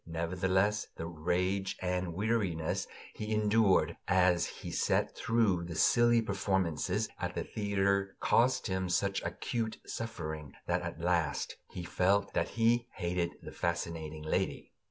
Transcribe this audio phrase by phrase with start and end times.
[0.07, 7.35] Nevertheless, the rage and weariness he endured as he sat through the silly performances at
[7.35, 13.33] the theater caused him such acute suffering that at last he felt that he hated
[13.43, 14.71] the fascinating lady.